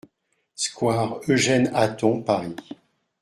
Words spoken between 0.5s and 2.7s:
Square Eugène Hatton, Paris